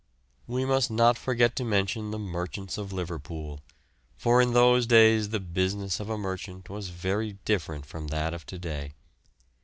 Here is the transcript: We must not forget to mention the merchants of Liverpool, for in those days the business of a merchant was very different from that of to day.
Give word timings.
We 0.47 0.65
must 0.65 0.89
not 0.89 1.15
forget 1.15 1.55
to 1.57 1.63
mention 1.63 2.09
the 2.09 2.17
merchants 2.17 2.75
of 2.79 2.91
Liverpool, 2.91 3.59
for 4.17 4.41
in 4.41 4.53
those 4.53 4.87
days 4.87 5.29
the 5.29 5.39
business 5.39 5.99
of 5.99 6.09
a 6.09 6.17
merchant 6.17 6.71
was 6.71 6.89
very 6.89 7.33
different 7.45 7.85
from 7.85 8.07
that 8.07 8.33
of 8.33 8.47
to 8.47 8.57
day. 8.57 8.93